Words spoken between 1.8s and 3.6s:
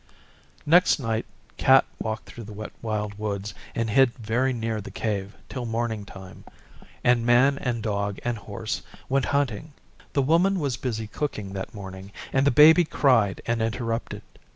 walked through the Wet Wild Woods